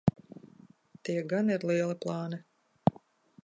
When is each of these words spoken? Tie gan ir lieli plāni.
Tie 1.09 1.21
gan 1.33 1.53
ir 1.57 1.67
lieli 1.73 2.01
plāni. 2.07 2.43